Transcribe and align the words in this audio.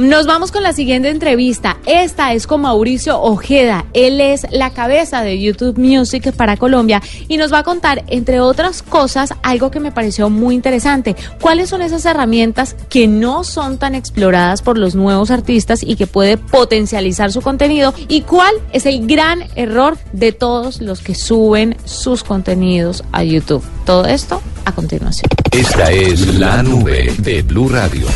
Nos 0.00 0.26
vamos 0.26 0.50
con 0.50 0.62
la 0.62 0.72
siguiente 0.72 1.10
entrevista. 1.10 1.76
Esta 1.84 2.32
es 2.32 2.46
con 2.46 2.62
Mauricio 2.62 3.20
Ojeda. 3.20 3.84
Él 3.92 4.22
es 4.22 4.46
la 4.50 4.70
cabeza 4.70 5.20
de 5.20 5.38
YouTube 5.38 5.76
Music 5.78 6.32
para 6.32 6.56
Colombia 6.56 7.02
y 7.28 7.36
nos 7.36 7.52
va 7.52 7.58
a 7.58 7.64
contar, 7.64 8.02
entre 8.06 8.40
otras 8.40 8.82
cosas, 8.82 9.34
algo 9.42 9.70
que 9.70 9.78
me 9.78 9.92
pareció 9.92 10.30
muy 10.30 10.54
interesante. 10.54 11.16
¿Cuáles 11.38 11.68
son 11.68 11.82
esas 11.82 12.06
herramientas 12.06 12.76
que 12.88 13.08
no 13.08 13.44
son 13.44 13.76
tan 13.76 13.94
exploradas 13.94 14.62
por 14.62 14.78
los 14.78 14.94
nuevos 14.94 15.30
artistas 15.30 15.82
y 15.82 15.96
que 15.96 16.06
puede 16.06 16.38
potencializar 16.38 17.30
su 17.30 17.42
contenido? 17.42 17.92
¿Y 18.08 18.22
cuál 18.22 18.54
es 18.72 18.86
el 18.86 19.06
gran 19.06 19.44
error 19.54 19.98
de 20.14 20.32
todos 20.32 20.80
los 20.80 21.00
que 21.00 21.14
suben 21.14 21.76
sus 21.84 22.24
contenidos 22.24 23.04
a 23.12 23.22
YouTube? 23.22 23.62
Todo 23.84 24.06
esto 24.06 24.40
a 24.64 24.72
continuación. 24.72 25.28
Esta 25.52 25.92
es 25.92 26.38
la 26.38 26.62
nube 26.62 27.14
de 27.18 27.42
Blue 27.42 27.68
Radio. 27.68 28.06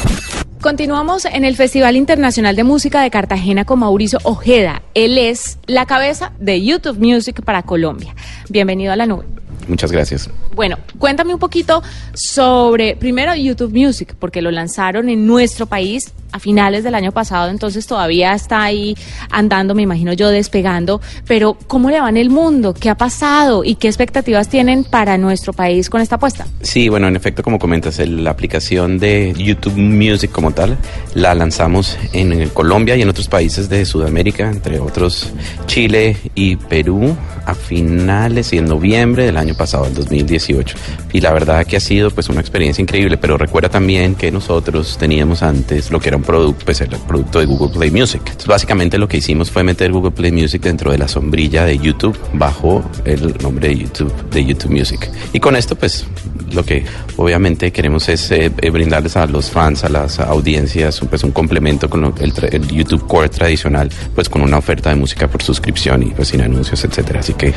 Continuamos 0.65 1.27
en 1.27 1.45
el 1.45 1.57
Festival 1.57 1.95
Internacional 1.95 2.57
de 2.57 2.65
Música 2.65 3.03
de 3.03 3.11
Cartagena 3.11 3.67
con 3.67 3.81
Mauricio 3.81 4.19
Ojeda. 4.23 4.81
Él 4.95 5.19
es 5.19 5.59
la 5.67 5.85
cabeza 5.85 6.33
de 6.41 6.65
YouTube 6.65 6.99
Music 6.99 7.45
para 7.45 7.65
Colombia. 7.65 8.15
Bienvenido 8.49 8.91
a 8.91 8.97
la 8.97 9.05
nube. 9.05 9.27
Muchas 9.69 9.93
gracias. 9.93 10.31
Bueno, 10.55 10.79
cuéntame 10.99 11.35
un 11.35 11.39
poquito 11.39 11.83
sobre, 12.15 12.97
primero, 12.97 13.35
YouTube 13.35 13.75
Music, 13.75 14.15
porque 14.19 14.41
lo 14.41 14.51
lanzaron 14.51 15.11
en 15.11 15.27
nuestro 15.27 15.67
país 15.67 16.15
a 16.35 16.41
finales 16.41 16.83
del 16.83 16.97
año 16.97 17.13
pasado, 17.13 17.49
entonces 17.49 17.87
todavía 17.87 18.33
está 18.35 18.65
ahí 18.65 18.97
andando, 19.31 19.73
me 19.77 19.83
imagino 19.83 20.13
yo, 20.15 20.31
despegando. 20.31 21.01
Pero, 21.29 21.57
¿cómo 21.69 21.91
le 21.91 22.01
va 22.01 22.09
en 22.09 22.17
el 22.17 22.29
mundo? 22.29 22.75
¿Qué 22.75 22.91
ha 22.91 22.97
pasado? 22.97 23.63
¿Y 23.63 23.77
qué 23.77 23.87
expectativas 23.87 24.49
tienen 24.49 24.83
para 24.83 25.17
nuestro 25.17 25.53
país 25.53 25.89
con 25.89 26.01
esta 26.01 26.17
apuesta? 26.17 26.47
Sí, 26.61 26.89
bueno, 26.89 27.07
en 27.07 27.15
efecto, 27.15 27.45
como 27.45 27.61
comentas, 27.61 28.01
el- 28.01 28.25
la 28.25 28.31
aplicación 28.31 28.99
de 28.99 29.33
YouTube 29.39 29.77
Music 29.77 30.33
como 30.33 30.51
tal 30.51 30.77
la 31.15 31.35
lanzamos 31.37 31.97
en, 32.13 32.49
Colombia 32.49 32.97
y 32.97 33.03
en 33.03 33.09
otros 33.09 33.29
países 33.29 33.69
de 33.69 33.85
Sudamérica, 33.87 34.51
entre 34.51 34.81
otros 34.81 35.33
Chile 35.67 36.17
y 36.35 36.57
Perú, 36.57 37.17
a 37.47 37.55
finales 37.55 38.53
y 38.53 38.59
en 38.59 38.65
noviembre 38.65 39.25
del 39.27 39.37
año 39.37 39.55
pasado, 39.55 39.87
el 39.87 39.95
2018. 39.95 40.77
Y 41.13 41.21
la 41.21 41.33
verdad 41.33 41.65
que 41.65 41.77
ha 41.77 41.81
sido 41.81 42.11
pues 42.11 42.29
una 42.29 42.41
experiencia 42.41 42.83
increíble, 42.83 43.19
pero 43.19 43.37
recuerda 43.39 43.69
también 43.69 44.15
que 44.17 44.33
nosotros 44.33 44.97
teníamos 44.99 45.43
antes 45.43 45.91
lo 45.91 46.01
que 46.01 46.09
era 46.09 46.17
producto, 46.25 46.65
pues 46.65 46.81
el 46.81 46.89
producto 46.89 47.41
de 47.41 47.47
Google 47.47 47.73
Play 47.77 47.91
Music. 47.91 48.23
Entonces, 48.25 48.47
básicamente 48.47 48.99
lo 48.99 49.09
que 49.09 49.19
hicimos 49.19 49.51
fue 49.51 49.63
meter 49.63 49.93
Google 49.93 50.11
Play 50.11 50.33
Music 50.33 50.63
dentro 50.63 50.91
de 50.91 50.99
la 50.99 51.09
sombrilla 51.09 51.65
de 51.65 51.79
YouTube 51.79 52.19
bajo 52.33 52.85
el 53.05 53.37
nombre 53.43 53.69
de 53.69 53.77
YouTube, 53.77 54.13
de 54.31 54.45
YouTube 54.45 54.71
Music. 54.71 55.11
Y 55.33 55.41
con 55.41 55.57
esto 55.57 55.77
pues 55.77 56.07
lo 56.53 56.65
que 56.65 56.85
obviamente 57.17 57.73
queremos 57.73 58.09
es 58.09 58.31
eh, 58.31 58.51
eh, 58.61 58.71
brindarles 58.71 59.17
a 59.17 59.27
los 59.27 59.51
fans, 59.51 59.85
a 59.85 59.89
las 59.89 60.21
audiencias, 60.21 61.01
pues 61.09 61.25
un 61.25 61.33
complemento 61.33 61.91
con 61.91 62.15
el, 62.21 62.33
YouTube 62.69 63.07
Core 63.07 63.29
tradicional, 63.29 63.91
pues 64.15 64.29
con 64.29 64.43
una 64.43 64.59
oferta 64.59 64.91
de 64.91 64.97
música 64.97 65.29
por 65.29 65.43
suscripción 65.43 66.03
y 66.03 66.07
pues 66.07 66.29
sin 66.29 66.41
anuncios, 66.41 66.85
etcétera. 66.85 67.21
Así 67.21 67.35
que 67.35 67.53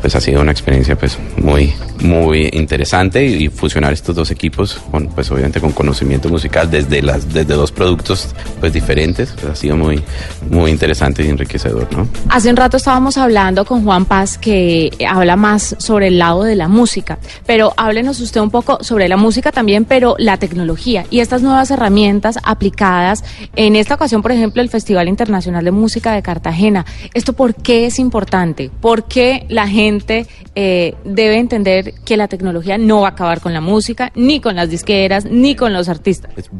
pues 0.00 0.14
ha 0.14 0.20
sido 0.20 0.40
una 0.40 0.52
experiencia 0.52 0.96
pues 0.96 1.18
muy 1.36 1.72
muy 2.00 2.50
interesante 2.52 3.24
y, 3.24 3.48
fusionar 3.48 3.92
estos 3.92 4.16
dos 4.16 4.30
equipos 4.30 4.80
pues 5.14 5.30
obviamente 5.30 5.60
con 5.60 5.72
conocimiento 5.72 6.28
musical 6.28 6.70
desde 6.70 7.02
las 7.02 7.32
desde 7.32 7.54
dos 7.54 7.70
productos 7.70 8.11
pues 8.60 8.72
diferentes, 8.72 9.30
pues 9.32 9.44
ha 9.52 9.54
sido 9.56 9.76
muy 9.76 10.02
muy 10.50 10.70
interesante 10.70 11.24
y 11.24 11.28
enriquecedor, 11.28 11.88
¿no? 11.96 12.06
Hace 12.28 12.50
un 12.50 12.56
rato 12.56 12.76
estábamos 12.76 13.16
hablando 13.18 13.64
con 13.64 13.84
Juan 13.84 14.04
Paz 14.04 14.38
que 14.38 14.90
habla 15.08 15.36
más 15.36 15.74
sobre 15.78 16.08
el 16.08 16.18
lado 16.18 16.44
de 16.44 16.54
la 16.56 16.68
música, 16.68 17.18
pero 17.46 17.72
háblenos 17.76 18.20
usted 18.20 18.40
un 18.40 18.50
poco 18.50 18.78
sobre 18.82 19.08
la 19.08 19.16
música 19.16 19.52
también, 19.52 19.84
pero 19.84 20.14
la 20.18 20.36
tecnología 20.36 21.04
y 21.10 21.20
estas 21.20 21.42
nuevas 21.42 21.70
herramientas 21.70 22.38
aplicadas 22.42 23.24
en 23.56 23.76
esta 23.76 23.94
ocasión, 23.94 24.22
por 24.22 24.32
ejemplo, 24.32 24.62
el 24.62 24.68
Festival 24.68 25.08
Internacional 25.08 25.64
de 25.64 25.70
Música 25.70 26.12
de 26.12 26.22
Cartagena. 26.22 26.84
¿Esto 27.14 27.32
por 27.32 27.54
qué 27.54 27.86
es 27.86 27.98
importante? 27.98 28.70
¿Por 28.80 29.04
qué 29.04 29.46
la 29.48 29.68
gente 29.68 30.26
eh, 30.54 30.94
debe 31.04 31.38
entender 31.38 31.94
que 32.04 32.16
la 32.16 32.28
tecnología 32.28 32.78
no 32.78 33.00
va 33.02 33.08
a 33.08 33.10
acabar 33.12 33.40
con 33.40 33.52
la 33.52 33.60
música, 33.60 34.12
ni 34.14 34.40
con 34.40 34.56
las 34.56 34.68
disqueras, 34.70 35.24
ni 35.24 35.54
con 35.54 35.72
los 35.72 35.88
artistas? 35.88 36.30
Es- 36.36 36.50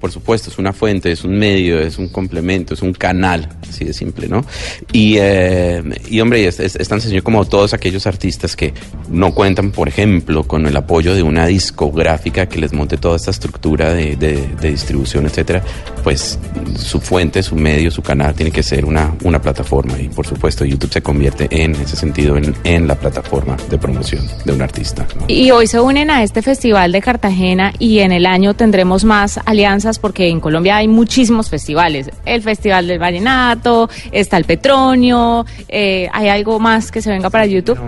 por 0.00 0.10
supuesto, 0.10 0.50
es 0.50 0.58
una 0.58 0.72
fuente, 0.82 1.12
es 1.12 1.22
un 1.22 1.38
medio, 1.38 1.78
es 1.78 1.96
un 1.96 2.08
complemento, 2.08 2.74
es 2.74 2.82
un 2.82 2.92
canal, 2.92 3.48
así 3.70 3.84
de 3.84 3.92
simple, 3.92 4.26
¿no? 4.26 4.44
Y, 4.90 5.14
eh, 5.16 5.80
y 6.10 6.18
hombre, 6.20 6.44
es, 6.44 6.58
es- 6.58 6.74
es 6.74 6.88
tan 6.88 7.00
sencillo 7.00 7.22
como 7.22 7.44
todos 7.44 7.72
aquellos 7.72 8.04
artistas 8.08 8.56
que 8.56 8.74
no 9.08 9.32
cuentan, 9.32 9.70
por 9.70 9.86
ejemplo, 9.86 10.42
con 10.42 10.66
el 10.66 10.76
apoyo 10.76 11.14
de 11.14 11.22
una 11.22 11.46
discográfica 11.46 12.46
que 12.46 12.58
les 12.58 12.72
monte 12.72 12.96
toda 12.96 13.14
esta 13.14 13.30
estructura 13.30 13.94
de, 13.94 14.16
de- 14.16 14.44
de 14.60 14.70
distribución, 14.72 15.24
etcétera, 15.26 15.62
pues 16.02 16.36
su 16.76 17.00
fuente, 17.00 17.44
su 17.44 17.54
medio, 17.54 17.88
su 17.92 18.02
canal 18.02 18.34
tiene 18.34 18.50
que 18.50 18.64
ser 18.64 18.84
una, 18.84 19.14
una 19.22 19.40
plataforma. 19.40 19.96
Y 20.00 20.08
por 20.08 20.26
supuesto, 20.26 20.64
YouTube 20.64 20.92
se 20.92 21.00
convierte 21.00 21.46
en 21.48 21.76
ese 21.76 21.94
sentido 21.94 22.36
en, 22.36 22.56
en 22.64 22.88
la 22.88 22.96
plataforma 22.96 23.56
de 23.70 23.78
promoción 23.78 24.26
de 24.44 24.52
un 24.52 24.60
artista. 24.62 25.06
¿no? 25.16 25.26
Y 25.28 25.52
hoy 25.52 25.68
se 25.68 25.78
unen 25.78 26.10
a 26.10 26.24
este 26.24 26.42
festival 26.42 26.90
de 26.90 27.00
Cartagena 27.00 27.72
y 27.78 28.00
en 28.00 28.10
el 28.10 28.26
año 28.26 28.54
tendremos 28.54 29.04
más 29.04 29.38
alianzas 29.44 30.00
porque 30.00 30.28
en 30.28 30.40
Colombia 30.40 30.71
hay 30.72 30.88
muchísimos 30.88 31.48
festivales. 31.50 32.10
El 32.24 32.42
Festival 32.42 32.86
del 32.86 32.98
Vallenato, 32.98 33.88
está 34.10 34.36
el 34.36 34.44
Petronio, 34.44 35.46
eh, 35.68 36.08
¿hay 36.12 36.28
algo 36.28 36.58
más 36.58 36.90
que 36.90 37.02
se 37.02 37.10
venga 37.10 37.30
para 37.30 37.46
YouTube? 37.46 37.78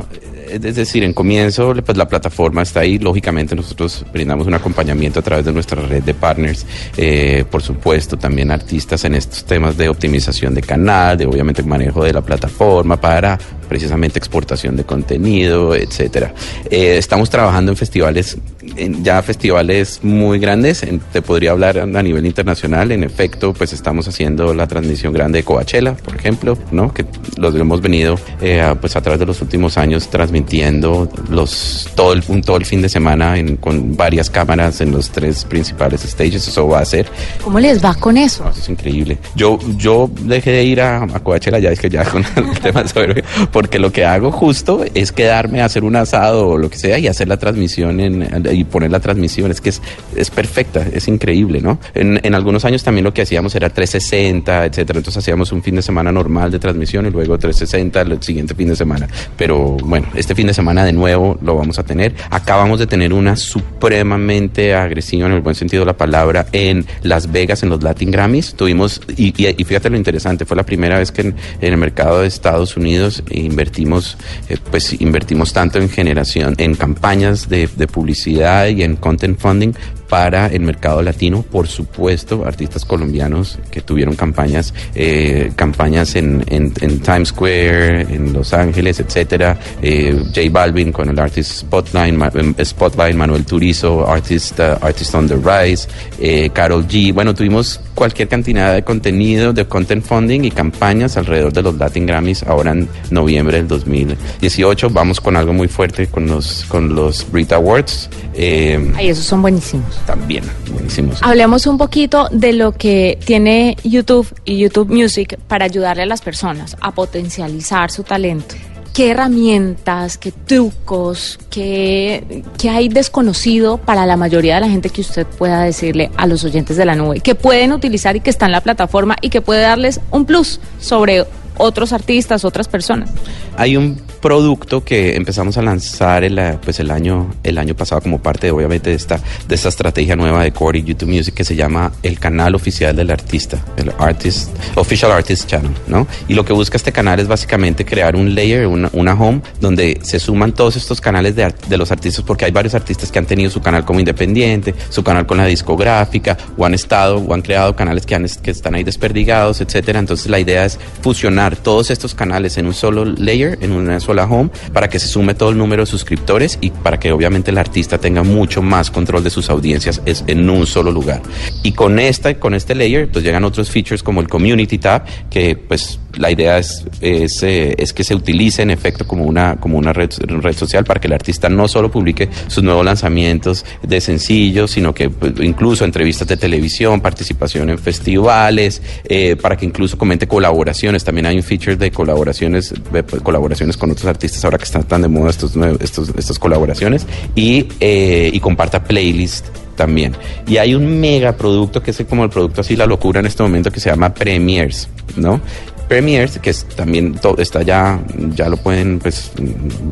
Eh, 0.49 0.61
es 0.62 0.77
decir, 0.77 1.03
en 1.05 1.12
comienzo, 1.12 1.75
pues 1.84 1.99
la 1.99 2.09
plataforma 2.09 2.62
está 2.62 2.81
ahí. 2.81 2.99
Lógicamente, 2.99 3.55
nosotros 3.55 4.05
brindamos 4.12 4.47
un 4.47 4.55
acompañamiento 4.55 5.21
a 5.21 5.22
través 5.22 5.45
de 5.45 5.53
nuestra 5.53 5.83
red 5.83 6.03
de 6.03 6.15
partners. 6.15 6.67
Eh, 6.97 7.45
por 7.50 7.62
supuesto, 7.62 8.17
también 8.17 8.50
artistas 8.50 9.05
en 9.05 9.15
estos 9.15 9.45
temas 9.45 9.77
de 9.77 9.89
optimización 9.89 10.55
de 10.55 10.62
canal, 10.62 11.16
de 11.16 11.27
obviamente 11.27 11.62
manejo 11.62 12.05
de 12.05 12.12
la 12.12 12.21
plataforma 12.21 13.01
para 13.01 13.39
precisamente 13.69 14.19
exportación 14.19 14.77
de 14.77 14.84
contenido, 14.84 15.75
etcétera. 15.75 16.34
Estamos 16.71 17.31
trabajando 17.31 17.72
en 17.72 17.77
festivales, 17.77 18.37
en 18.76 19.04
ya 19.04 19.22
festivales 19.22 20.00
muy 20.02 20.38
grandes. 20.38 20.82
En- 20.82 21.00
te 21.00 21.22
podría 21.22 21.52
hablar 21.52 21.78
a 21.78 21.86
nivel 22.02 22.26
internacional. 22.26 22.92
En 22.92 23.04
efecto, 23.04 23.52
pues 23.52 23.72
estamos 23.72 24.06
haciendo 24.08 24.52
la 24.54 24.66
transmisión 24.66 25.12
grande 25.12 25.38
de 25.38 25.44
Coachella, 25.44 25.94
por 25.94 26.14
ejemplo, 26.16 26.56
¿no? 26.72 26.92
Que 26.92 27.04
los 27.36 27.54
hemos 27.54 27.80
venido, 27.80 28.18
eh, 28.40 28.60
a- 28.60 28.74
pues 28.74 28.96
a 28.96 29.00
través 29.00 29.20
de 29.20 29.26
los 29.26 29.40
últimos 29.42 29.76
años 29.78 30.08
transmitiendo 30.08 31.08
los 31.30 31.88
todo 31.94 32.12
el 32.12 32.22
todo 32.42 32.56
el 32.56 32.64
fin 32.64 32.82
de 32.82 32.88
semana 32.88 33.38
en- 33.38 33.56
con 33.56 33.96
varias 33.96 34.30
cámaras 34.30 34.80
en 34.80 34.91
los 34.92 35.10
tres 35.10 35.44
principales 35.44 36.00
stages. 36.02 36.48
Eso 36.48 36.68
va 36.68 36.80
a 36.80 36.84
ser 36.84 37.06
¿Cómo 37.42 37.60
les 37.60 37.82
va 37.84 37.94
con 37.94 38.16
eso? 38.16 38.44
no, 38.44 38.50
eso 38.50 38.60
es 38.60 38.68
increíble. 38.68 39.18
Yo, 39.36 39.58
yo 39.76 40.10
dejé 40.22 40.50
de 40.50 40.64
ir 40.64 40.80
a, 40.80 41.02
a 41.04 41.20
Coachella 41.20 41.58
ya, 41.58 41.70
es 41.70 41.80
que 41.80 41.88
ya 41.88 42.04
con 42.04 42.24
el 42.36 42.58
tema 42.60 42.86
sobre, 42.88 43.22
porque 43.52 43.78
lo 43.78 43.92
que 43.92 44.04
hago 44.04 44.32
justo 44.32 44.84
es 44.94 45.12
quedarme 45.12 45.60
a 45.62 45.66
hacer 45.66 45.84
un 45.84 45.96
asado 45.96 46.48
o 46.48 46.58
lo 46.58 46.68
que 46.70 46.78
sea 46.78 46.98
y 46.98 47.06
hacer 47.06 47.28
la 47.28 47.36
transmisión 47.36 48.00
en, 48.00 48.22
poner 48.64 48.91
la 48.91 49.00
transmisión. 49.00 49.50
Es 49.50 49.60
que 49.60 49.70
es, 49.70 49.82
es 50.16 50.30
perfecta, 50.30 50.86
es 50.92 51.08
increíble, 51.08 51.60
¿no? 51.60 51.78
En, 51.94 52.20
en 52.22 52.34
algunos 52.34 52.64
años 52.64 52.82
también 52.82 53.04
lo 53.04 53.12
que 53.14 53.22
hacíamos 53.22 53.54
era 53.54 53.70
360, 53.70 54.66
etcétera. 54.66 54.98
Entonces 54.98 55.19
hacíamos 55.22 55.52
un 55.52 55.62
fin 55.62 55.76
de 55.76 55.82
semana 55.82 56.12
normal 56.12 56.50
de 56.50 56.58
transmisión 56.58 57.06
y 57.06 57.10
luego 57.10 57.38
360 57.38 58.00
el 58.03 58.22
siguiente 58.22 58.54
fin 58.54 58.69
de 58.69 58.76
semana. 58.76 59.08
Pero 59.36 59.76
bueno, 59.82 60.06
este 60.14 60.34
fin 60.34 60.47
de 60.47 60.54
semana 60.54 60.84
de 60.84 60.92
nuevo 60.92 61.38
lo 61.42 61.56
vamos 61.56 61.78
a 61.78 61.84
tener. 61.84 62.14
Acabamos 62.30 62.78
de 62.78 62.86
tener 62.86 63.12
una 63.12 63.36
supremamente 63.36 64.74
agresiva, 64.74 65.26
en 65.26 65.32
el 65.32 65.41
buen 65.41 65.54
sentido 65.54 65.82
de 65.82 65.86
la 65.86 65.97
palabra, 65.97 66.47
en 66.53 66.84
Las 67.03 67.30
Vegas, 67.30 67.62
en 67.62 67.69
los 67.70 67.82
Latin 67.82 68.10
Grammys. 68.10 68.54
Tuvimos, 68.54 69.00
y, 69.16 69.32
y- 69.47 69.64
fíjate 69.64 69.91
lo 69.91 69.97
interesante, 69.97 70.44
fue 70.44 70.56
la 70.56 70.64
primera 70.64 70.98
vez 70.98 71.12
que 71.12 71.22
en, 71.22 71.34
el 71.60 71.76
mercado 71.76 72.20
de 72.20 72.26
Estados 72.28 72.76
Unidos 72.76 73.22
invertimos, 73.30 74.16
eh, 74.48 74.56
pues 74.70 75.00
invertimos 75.00 75.53
tanto 75.53 75.78
en 75.78 75.88
generación, 75.88 76.54
en 76.58 76.74
campañas 76.74 77.48
de 77.48 77.69
publicidad 77.86 78.53
y 78.69 78.82
en 78.82 78.97
content 78.97 79.38
funding 79.38 79.72
para 80.14 80.47
el 80.47 80.60
mercado 80.60 81.02
latino, 81.02 81.42
por 81.42 81.66
supuesto, 81.66 82.44
artistas 82.47 82.84
colombianos 82.84 83.58
que 83.69 83.80
tuvieron 83.80 84.14
campañas, 84.14 84.72
eh, 84.94 85.50
campañas 85.56 86.15
en, 86.15 86.44
en- 86.47 86.72
en 86.80 87.00
Times 87.00 87.30
Square, 87.30 88.03
en 88.15 88.33
Los 88.33 88.53
Ángeles, 88.53 89.00
etcétera. 89.00 89.59
Eh, 89.83 90.16
J 90.33 90.41
Balvin 90.53 90.92
con 90.92 91.09
el 91.09 91.18
Artist 91.18 91.50
Spotlight, 91.62 92.15
em, 92.36 92.54
Spotlight 92.65 93.16
Manuel 93.16 93.44
Turizo, 93.44 94.06
Artist, 94.09 94.60
uh, 94.60 94.78
Artist 94.86 95.12
on 95.16 95.27
the 95.27 95.34
Rise, 95.34 95.89
eh, 96.21 96.48
Carol 96.54 96.86
G. 96.86 97.12
Bueno, 97.12 97.34
tuvimos 97.34 97.80
cualquier 97.97 98.28
cantidad 98.28 98.72
de 98.72 98.84
contenido, 98.84 99.53
de 99.53 99.65
content 99.66 100.04
funding 100.04 100.44
y 100.44 100.53
campañas 100.53 101.16
alrededor 101.16 101.53
de 101.53 101.62
los 101.62 101.74
Latin 101.77 102.06
Grammys 102.06 102.44
ahora 102.44 102.71
en 102.71 102.89
noviembre 103.10 103.56
del 103.56 103.66
2018. 103.66 104.91
Vamos 104.91 105.21
con 105.21 105.36
algo 105.36 105.53
muy 105.53 105.66
fuerte 105.66 106.06
con 106.06 106.28
los, 106.28 106.65
con 106.68 106.94
los 106.94 107.27
Brit 107.33 107.50
Awards. 107.53 108.09
Eh, 108.36 108.92
Ay, 108.97 109.09
esos 109.09 109.24
son 109.24 109.42
buenísimos. 109.42 109.98
También, 110.06 110.45
buenísimos. 110.71 111.18
Hablemos 111.22 111.66
un 111.66 111.78
poquito 111.78 112.28
de 112.30 112.53
lo 112.53 112.72
que 112.72 113.18
tiene 113.24 113.77
YouTube 113.84 114.28
y 114.45 114.59
YouTube 114.59 114.91
Music 114.91 115.39
para 115.48 115.65
ayudarle 115.65 116.03
a 116.03 116.06
las 116.06 116.22
personas 116.22 116.77
a 116.80 116.92
potencializar 116.92 117.91
su 117.91 118.03
talento. 118.03 118.54
¿qué 118.95 119.10
herramientas, 119.10 120.16
qué 120.16 120.30
trucos, 120.30 121.39
qué, 121.51 122.45
qué 122.56 122.71
hay 122.71 122.89
desconocido 122.89 123.77
para 123.77 124.06
la 124.06 124.16
mayoría 124.16 124.54
de 124.54 124.60
la 124.62 124.68
gente 124.68 124.89
que 124.89 125.01
usted 125.01 125.27
pueda 125.27 125.62
decirle 125.65 126.10
a 126.16 126.27
los 126.27 126.45
oyentes 126.45 126.77
de 126.77 126.84
la 126.86 126.95
nube, 126.95 127.21
que 127.21 127.34
pueden 127.34 127.72
utilizar 127.72 128.15
y 128.15 128.21
que 128.21 128.30
está 128.30 128.47
en 128.47 128.53
la 128.53 128.60
plataforma 128.60 129.16
y 129.21 129.30
que 129.30 129.42
puede 129.42 129.62
darles 129.62 130.01
un 130.12 130.24
plus 130.24 130.60
sobre 130.78 131.27
otros 131.59 131.92
artistas, 131.92 132.45
otras 132.45 132.68
personas? 132.68 133.10
Hay 133.56 133.77
un 133.77 134.01
producto 134.24 134.82
que 134.82 135.16
empezamos 135.16 135.59
a 135.59 135.62
lanzar 135.62 136.24
el, 136.24 136.41
pues 136.65 136.80
el 136.80 136.91
año 136.91 137.34
el 137.42 137.59
año 137.59 137.76
pasado 137.76 138.00
como 138.00 138.22
parte 138.22 138.47
de 138.47 138.53
obviamente 138.53 138.88
de 138.88 138.97
esta 138.97 139.21
de 139.47 139.54
esta 139.54 139.68
estrategia 139.68 140.16
nueva 140.16 140.42
de 140.42 140.50
Core 140.50 140.78
y 140.78 140.82
YouTube 140.82 141.10
Music 141.10 141.34
que 141.34 141.44
se 141.44 141.54
llama 141.54 141.92
el 142.03 142.18
canal 142.18 142.54
oficial 142.54 142.97
del 142.97 143.10
artista, 143.10 143.62
el 143.76 143.92
Artist 143.98 144.48
Official 144.76 145.12
Artist 145.12 145.47
Channel, 145.47 145.72
¿no? 145.88 146.06
Y 146.26 146.32
lo 146.32 146.42
que 146.42 146.54
busca 146.54 146.78
este 146.78 146.91
canal 146.91 147.21
es 147.21 147.28
básicamente 147.28 147.84
crear 147.84 148.16
un 148.16 148.34
layer, 148.34 148.66
una, 148.66 148.88
una 148.94 149.12
home 149.12 149.42
donde 149.60 150.00
se 150.00 150.18
suman 150.18 150.53
todos 150.53 150.77
estos 150.77 151.03
canales 151.03 151.36
de, 151.36 151.53
de 151.68 151.77
los 151.77 151.92
artistas 151.92 152.24
porque 152.27 152.47
hay 152.47 152.50
varios 152.50 152.74
artistas 152.74 153.12
que 153.12 153.18
han 153.18 153.27
tenido 153.27 153.50
su 153.50 153.60
canal 153.60 153.84
como 153.84 154.00
independiente, 154.00 154.74
su 154.88 155.04
canal 155.04 155.27
con 155.27 155.36
la 155.36 155.44
discográfica 155.44 156.38
o 156.56 156.65
han 156.65 156.72
estado 156.72 157.18
o 157.18 157.34
han 157.34 157.42
creado 157.42 157.77
canales 157.77 158.06
que 158.06 158.15
han 158.15 158.24
que 158.42 158.53
están 158.53 158.74
ahí 158.74 158.84
desperdigados, 158.84 159.60
etcétera. 159.60 159.98
Entonces 159.98 160.30
la 160.30 160.41
idea 160.41 160.65
es 160.65 160.78
fusionar 161.03 161.56
todos 161.56 161.91
estos 161.91 162.15
canales 162.15 162.56
en 162.56 162.65
un 162.65 162.72
solo 162.72 163.04
layer, 163.04 163.59
en 163.60 163.72
una 163.72 164.00
sola 164.00 164.14
la 164.15 164.25
home 164.25 164.51
para 164.72 164.89
que 164.89 164.99
se 164.99 165.09
sume 165.09 165.34
todo 165.34 165.51
el 165.51 165.59
número 165.59 165.83
de 165.83 165.87
suscriptores 165.87 166.59
y 166.61 166.71
para 166.71 166.99
que 166.99 167.13
obviamente 167.13 167.51
el 167.51 167.59
artista 167.59 167.99
tenga 167.99 168.22
mucho 168.22 168.63
más 168.63 168.91
control 168.91 169.25
de 169.25 169.31
sus 169.31 169.51
audiencias 169.51 170.01
es 170.07 170.25
en 170.27 170.49
un 170.49 170.66
solo 170.66 170.91
lugar. 170.91 171.22
Y 171.63 171.72
con 171.72 171.99
esta, 171.99 172.39
con 172.39 172.55
este 172.55 172.75
layer, 172.75 173.11
pues 173.11 173.25
llegan 173.25 173.45
otros 173.45 173.71
features 173.71 174.03
como 174.03 174.21
el 174.21 174.28
Community 174.28 174.78
Tab, 174.78 175.05
que 175.31 175.57
pues 175.57 175.99
la 176.16 176.31
idea 176.31 176.59
es, 176.59 176.84
eh, 177.01 177.75
es, 177.78 177.93
que 177.93 178.05
se 178.05 178.15
utilice 178.15 178.63
en 178.63 178.71
efecto 178.71 179.07
como 179.07 179.25
una, 179.25 179.57
como 179.57 179.78
una 179.78 179.93
red, 179.93 180.11
social 180.55 180.84
para 180.84 181.01
que 181.01 181.07
el 181.07 181.13
artista 181.13 181.49
no 181.49 181.69
solo 181.69 181.91
publique 181.91 182.28
sus 182.49 182.63
nuevos 182.63 182.84
lanzamientos 182.84 183.65
de 183.83 184.01
sencillos, 184.01 184.71
sino 184.71 184.95
que 184.95 185.11
pues, 185.11 185.33
incluso 185.41 185.84
entrevistas 185.84 186.28
de 186.28 186.37
televisión, 186.37 187.01
participación 187.01 187.71
en 187.71 187.78
festivales, 187.78 188.83
eh, 189.05 189.37
para 189.41 189.57
que 189.57 189.66
incluso 189.66 189.99
comente 189.99 190.27
colaboraciones. 190.27 191.05
También 191.05 191.27
hay 191.27 191.37
un 191.37 191.43
feature 191.43 191.77
de 191.77 191.91
colaboraciones, 191.91 192.75
pues, 192.91 193.22
colaboraciones 193.22 193.77
con 193.77 193.91
otros 193.91 194.07
artistas 194.07 194.45
ahora 194.45 194.59
que 194.59 194.65
están 194.65 194.84
tan 194.84 195.03
de 195.03 195.09
moda 195.09 195.31
estos, 195.31 195.57
estos, 195.81 196.11
estas 196.16 196.39
colaboraciones 196.39 197.07
y, 197.34 197.66
eh, 197.81 198.39
comparta 198.41 198.84
playlist 198.84 199.47
también. 199.75 200.15
Y 200.47 200.59
hay 200.59 200.75
un 200.75 201.01
mega 201.01 201.37
producto 201.37 201.83
que 201.83 201.91
es 201.91 202.03
como 202.09 202.25
el 202.25 202.31
producto 202.31 202.61
así 202.61 202.77
la 202.77 202.87
locura 202.87 203.21
en 203.21 203.27
este 203.27 203.43
momento 203.43 203.71
que 203.71 203.81
se 203.81 203.91
llama 203.91 204.13
Premiers, 204.13 204.89
¿no? 205.16 205.41
Premiers, 205.89 206.39
que 206.39 206.51
es, 206.51 206.65
también 206.65 207.15
todo, 207.15 207.39
está 207.39 207.63
ya, 207.63 208.01
ya 208.34 208.48
lo 208.48 208.57
pueden 208.57 208.98
pues, 208.98 209.33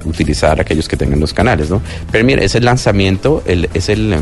utilizar 0.05 0.61
aquellos 0.61 0.89
que 0.89 0.97
tengan 0.97 1.21
los 1.21 1.33
canales, 1.33 1.71
¿no? 1.71 1.83
Premiere 2.11 2.45
es 2.45 2.55
el 2.55 2.65
lanzamiento, 2.65 3.43
el, 3.47 3.69
es 3.75 3.89
el 3.89 4.15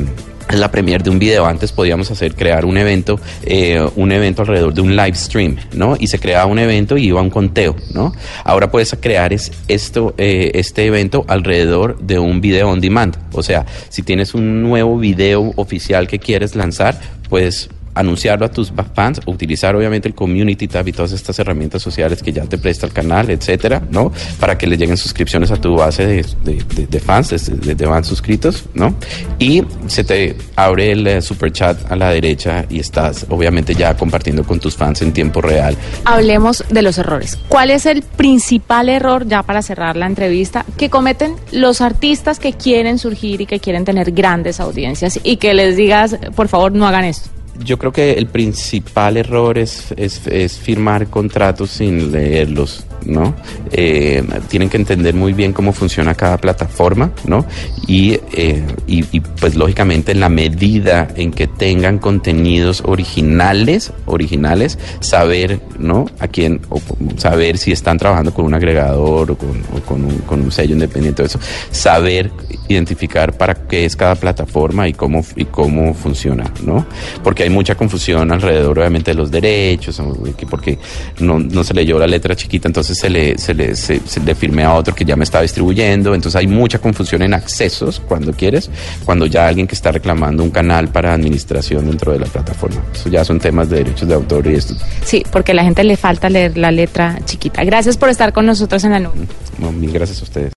la 0.58 0.70
premier 0.70 1.02
de 1.02 1.10
un 1.10 1.18
video. 1.18 1.46
Antes 1.46 1.72
podíamos 1.72 2.10
hacer, 2.10 2.34
crear 2.34 2.64
un 2.64 2.76
evento, 2.76 3.20
eh, 3.44 3.86
un 3.96 4.12
evento 4.12 4.42
alrededor 4.42 4.74
de 4.74 4.80
un 4.80 4.96
live 4.96 5.14
stream, 5.14 5.56
¿no? 5.74 5.96
Y 5.98 6.08
se 6.08 6.18
creaba 6.18 6.46
un 6.46 6.58
evento 6.58 6.96
y 6.96 7.06
iba 7.06 7.20
un 7.20 7.30
conteo, 7.30 7.76
¿no? 7.94 8.12
Ahora 8.44 8.70
puedes 8.70 8.94
crear 9.00 9.32
es, 9.32 9.52
esto, 9.68 10.14
eh, 10.18 10.52
este 10.54 10.86
evento 10.86 11.24
alrededor 11.28 11.98
de 12.00 12.18
un 12.18 12.40
video 12.40 12.70
on 12.70 12.80
demand. 12.80 13.16
O 13.32 13.42
sea, 13.42 13.66
si 13.88 14.02
tienes 14.02 14.34
un 14.34 14.62
nuevo 14.62 14.98
video 14.98 15.52
oficial 15.56 16.08
que 16.08 16.18
quieres 16.18 16.56
lanzar, 16.56 16.98
puedes 17.28 17.70
anunciarlo 18.00 18.46
a 18.46 18.50
tus 18.50 18.72
fans, 18.94 19.20
utilizar 19.26 19.74
obviamente 19.76 20.08
el 20.08 20.14
Community 20.14 20.68
Tab 20.68 20.88
y 20.88 20.92
todas 20.92 21.12
estas 21.12 21.38
herramientas 21.38 21.82
sociales 21.82 22.22
que 22.22 22.32
ya 22.32 22.44
te 22.44 22.58
presta 22.58 22.86
el 22.86 22.92
canal, 22.92 23.30
etcétera, 23.30 23.82
¿no? 23.90 24.12
Para 24.38 24.58
que 24.58 24.66
le 24.66 24.76
lleguen 24.76 24.96
suscripciones 24.96 25.50
a 25.50 25.56
tu 25.56 25.76
base 25.76 26.06
de, 26.06 26.24
de, 26.44 27.00
fans, 27.00 27.30
de, 27.30 27.74
de, 27.74 27.86
fans 27.86 28.06
suscritos, 28.06 28.64
¿no? 28.74 28.94
Y 29.38 29.62
se 29.86 30.04
te 30.04 30.36
abre 30.56 30.92
el 30.92 31.06
eh, 31.06 31.22
super 31.22 31.52
chat 31.52 31.90
a 31.90 31.96
la 31.96 32.10
derecha 32.10 32.64
y 32.68 32.80
estás 32.80 33.26
obviamente 33.28 33.74
ya 33.74 33.96
compartiendo 33.96 34.44
con 34.44 34.60
tus 34.60 34.76
fans 34.76 35.02
en 35.02 35.12
tiempo 35.12 35.40
real. 35.40 35.76
Hablemos 36.04 36.64
de 36.68 36.82
los 36.82 36.98
errores. 36.98 37.38
¿Cuál 37.48 37.70
es 37.70 37.86
el 37.86 38.02
principal 38.02 38.88
error, 38.88 39.26
ya 39.26 39.42
para 39.42 39.62
cerrar 39.62 39.96
la 39.96 40.06
entrevista, 40.06 40.64
que 40.76 40.90
cometen 40.90 41.36
los 41.52 41.80
artistas 41.80 42.38
que 42.38 42.52
quieren 42.52 42.98
surgir 42.98 43.40
y 43.40 43.46
que 43.46 43.60
quieren 43.60 43.84
tener 43.84 44.12
grandes 44.12 44.60
audiencias 44.60 45.20
y 45.22 45.36
que 45.36 45.54
les 45.54 45.76
digas, 45.76 46.16
por 46.34 46.48
favor, 46.48 46.72
no 46.72 46.86
hagan 46.86 47.04
esto? 47.04 47.39
Yo 47.64 47.78
creo 47.78 47.92
que 47.92 48.12
el 48.12 48.26
principal 48.26 49.16
error 49.16 49.58
es, 49.58 49.92
es, 49.96 50.26
es 50.26 50.58
firmar 50.58 51.08
contratos 51.08 51.70
sin 51.70 52.12
leerlos, 52.12 52.84
¿no? 53.04 53.34
Eh, 53.72 54.22
tienen 54.48 54.68
que 54.68 54.76
entender 54.76 55.14
muy 55.14 55.32
bien 55.32 55.52
cómo 55.52 55.72
funciona 55.72 56.14
cada 56.14 56.38
plataforma, 56.38 57.12
¿no? 57.24 57.44
Y, 57.86 58.18
eh, 58.32 58.64
y, 58.86 59.04
y, 59.10 59.20
pues 59.20 59.54
lógicamente 59.54 60.12
en 60.12 60.20
la 60.20 60.28
medida 60.28 61.08
en 61.16 61.32
que 61.32 61.46
tengan 61.46 61.98
contenidos 61.98 62.82
originales, 62.84 63.92
originales, 64.06 64.78
saber, 65.00 65.60
¿no? 65.78 66.06
A 66.18 66.28
quién, 66.28 66.60
saber 67.16 67.58
si 67.58 67.72
están 67.72 67.98
trabajando 67.98 68.32
con 68.32 68.44
un 68.44 68.54
agregador 68.54 69.32
o 69.32 69.36
con, 69.36 69.62
con, 70.26 70.42
un, 70.42 70.52
sello 70.52 70.74
independiente, 70.74 71.22
eso, 71.22 71.38
saber 71.70 72.30
identificar 72.68 73.36
para 73.36 73.54
qué 73.54 73.84
es 73.84 73.96
cada 73.96 74.14
plataforma 74.14 74.88
y 74.88 74.92
cómo, 74.92 75.24
y 75.36 75.44
cómo 75.44 75.94
funciona, 75.94 76.44
¿no? 76.64 76.86
Porque 77.22 77.44
hay 77.44 77.50
mucha 77.50 77.74
confusión 77.74 78.30
alrededor, 78.32 78.78
obviamente, 78.78 79.10
de 79.12 79.16
los 79.16 79.30
derechos, 79.30 80.00
porque 80.48 80.78
no, 81.20 81.38
no 81.38 81.64
se 81.64 81.74
leyó 81.74 81.98
la 81.98 82.06
letra 82.06 82.34
chiquita, 82.34 82.68
entonces 82.90 82.98
se 82.98 83.10
le, 83.10 83.38
se, 83.38 83.54
le, 83.54 83.76
se, 83.76 84.00
se 84.04 84.20
le 84.20 84.34
firme 84.34 84.64
a 84.64 84.74
otro 84.74 84.94
que 84.94 85.04
ya 85.04 85.14
me 85.14 85.22
está 85.22 85.40
distribuyendo, 85.40 86.14
entonces 86.14 86.36
hay 86.36 86.48
mucha 86.48 86.78
confusión 86.78 87.22
en 87.22 87.34
accesos 87.34 88.02
cuando 88.08 88.32
quieres, 88.32 88.68
cuando 89.04 89.26
ya 89.26 89.46
alguien 89.46 89.66
que 89.66 89.74
está 89.74 89.92
reclamando 89.92 90.42
un 90.42 90.50
canal 90.50 90.88
para 90.88 91.12
administración 91.12 91.86
dentro 91.86 92.12
de 92.12 92.18
la 92.18 92.26
plataforma. 92.26 92.82
Eso 92.92 93.08
ya 93.08 93.24
son 93.24 93.38
temas 93.38 93.68
de 93.70 93.78
derechos 93.84 94.08
de 94.08 94.14
autor 94.14 94.46
y 94.48 94.54
esto. 94.54 94.74
Sí, 95.04 95.24
porque 95.30 95.52
a 95.52 95.54
la 95.54 95.62
gente 95.62 95.84
le 95.84 95.96
falta 95.96 96.28
leer 96.28 96.56
la 96.58 96.72
letra 96.72 97.18
chiquita. 97.24 97.62
Gracias 97.64 97.96
por 97.96 98.08
estar 98.08 98.32
con 98.32 98.46
nosotros 98.46 98.82
en 98.84 98.92
la 98.92 98.98
nube. 98.98 99.14
No, 99.58 99.70
mil 99.70 99.92
gracias 99.92 100.20
a 100.20 100.24
ustedes. 100.24 100.48